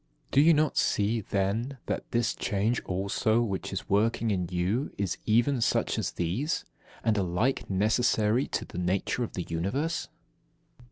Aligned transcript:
Do 0.31 0.41
you 0.41 0.55
not 0.55 0.77
see, 0.77 1.21
then, 1.21 1.77
that 1.85 2.09
this 2.09 2.33
change 2.33 2.81
also 2.85 3.39
which 3.43 3.71
is 3.71 3.87
working 3.87 4.31
in 4.31 4.47
you 4.49 4.91
is 4.97 5.19
even 5.27 5.61
such 5.61 5.99
as 5.99 6.13
these, 6.13 6.65
and 7.03 7.15
alike 7.19 7.69
necessary 7.69 8.47
to 8.47 8.65
the 8.65 8.79
nature 8.79 9.23
of 9.23 9.33
the 9.33 9.43
Universe? 9.43 10.07